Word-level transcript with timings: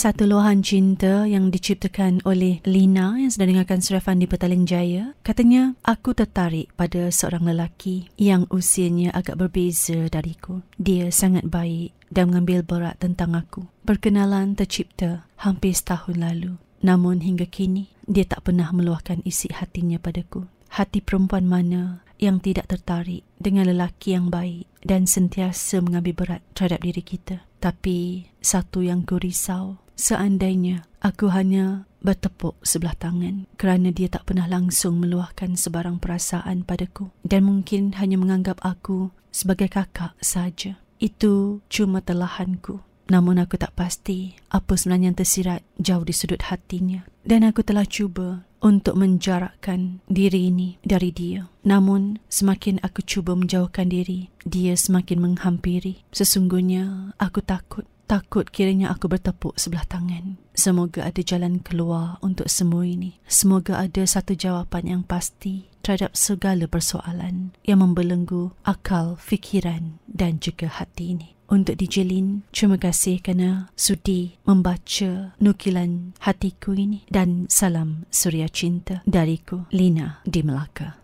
satu 0.00 0.24
luahan 0.24 0.64
cinta 0.64 1.28
yang 1.28 1.52
diciptakan 1.52 2.24
oleh 2.24 2.64
Lina 2.64 3.20
yang 3.20 3.28
sedang 3.28 3.52
dengarkan 3.52 3.84
Surafan 3.84 4.16
di 4.16 4.24
Petaling 4.24 4.64
Jaya. 4.64 5.12
Katanya, 5.20 5.76
aku 5.84 6.16
tertarik 6.16 6.72
pada 6.72 7.12
seorang 7.12 7.44
lelaki 7.44 8.08
yang 8.16 8.48
usianya 8.48 9.12
agak 9.12 9.36
berbeza 9.36 10.08
dariku. 10.08 10.64
Dia 10.80 11.12
sangat 11.12 11.52
baik 11.52 11.92
dan 12.08 12.32
mengambil 12.32 12.64
berat 12.64 12.96
tentang 12.96 13.36
aku. 13.36 13.68
Perkenalan 13.84 14.56
tercipta 14.56 15.28
hampir 15.36 15.76
setahun 15.76 16.16
lalu. 16.16 16.56
Namun 16.80 17.20
hingga 17.20 17.44
kini, 17.44 17.92
dia 18.08 18.24
tak 18.24 18.48
pernah 18.48 18.72
meluahkan 18.72 19.20
isi 19.28 19.52
hatinya 19.52 20.00
padaku. 20.00 20.48
Hati 20.80 21.04
perempuan 21.04 21.44
mana 21.44 22.00
yang 22.16 22.40
tidak 22.40 22.72
tertarik 22.72 23.20
dengan 23.36 23.68
lelaki 23.68 24.16
yang 24.16 24.32
baik 24.32 24.64
dan 24.80 25.04
sentiasa 25.04 25.84
mengambil 25.84 26.24
berat 26.24 26.42
terhadap 26.56 26.80
diri 26.88 27.04
kita. 27.04 27.44
Tapi 27.60 28.24
satu 28.40 28.80
yang 28.80 29.04
ku 29.04 29.20
risau, 29.20 29.84
seandainya 29.92 30.88
aku 31.04 31.28
hanya 31.28 31.84
bertepuk 32.00 32.56
sebelah 32.64 32.96
tangan 32.96 33.44
kerana 33.60 33.92
dia 33.92 34.08
tak 34.08 34.24
pernah 34.24 34.48
langsung 34.48 34.96
meluahkan 35.04 35.52
sebarang 35.60 36.00
perasaan 36.00 36.64
padaku 36.64 37.12
dan 37.20 37.44
mungkin 37.44 37.92
hanya 38.00 38.16
menganggap 38.16 38.56
aku 38.64 39.12
sebagai 39.28 39.68
kakak 39.68 40.16
saja. 40.24 40.80
Itu 40.96 41.64
cuma 41.68 42.00
telahanku. 42.00 42.80
Namun 43.10 43.42
aku 43.42 43.58
tak 43.58 43.74
pasti 43.74 44.38
apa 44.54 44.78
sebenarnya 44.78 45.10
yang 45.10 45.18
tersirat 45.18 45.60
jauh 45.82 46.04
di 46.06 46.14
sudut 46.14 46.40
hatinya. 46.46 47.02
Dan 47.20 47.42
aku 47.42 47.60
telah 47.66 47.84
cuba 47.84 48.46
untuk 48.60 48.96
menjarakkan 48.96 50.04
diri 50.06 50.52
ini 50.52 50.76
dari 50.84 51.10
dia. 51.10 51.48
Namun 51.64 52.20
semakin 52.28 52.80
aku 52.84 53.04
cuba 53.04 53.36
menjauhkan 53.36 53.88
diri, 53.88 54.32
dia 54.44 54.76
semakin 54.76 55.20
menghampiri. 55.20 56.04
Sesungguhnya 56.12 57.16
aku 57.20 57.40
takut. 57.44 57.84
Takut 58.10 58.42
kiranya 58.50 58.90
aku 58.90 59.06
bertepuk 59.06 59.54
sebelah 59.54 59.86
tangan. 59.86 60.34
Semoga 60.50 61.06
ada 61.06 61.22
jalan 61.22 61.62
keluar 61.62 62.18
untuk 62.26 62.50
semua 62.50 62.82
ini. 62.82 63.22
Semoga 63.30 63.78
ada 63.78 64.02
satu 64.02 64.34
jawapan 64.34 64.98
yang 64.98 65.02
pasti 65.06 65.70
terhadap 65.86 66.18
segala 66.18 66.66
persoalan 66.66 67.54
yang 67.62 67.78
membelenggu 67.78 68.50
akal, 68.66 69.14
fikiran 69.14 70.02
dan 70.10 70.42
juga 70.42 70.66
hati 70.66 71.14
ini 71.14 71.39
untuk 71.50 71.74
dijelin. 71.76 72.46
Terima 72.54 72.78
kasih 72.78 73.18
kerana 73.20 73.68
sudi 73.74 74.38
membaca 74.46 75.34
nukilan 75.42 76.14
hatiku 76.22 76.72
ini 76.72 77.04
dan 77.10 77.50
salam 77.50 78.06
suria 78.08 78.46
cinta 78.46 79.02
dariku 79.04 79.66
Lina 79.74 80.22
di 80.24 80.40
Melaka. 80.46 81.00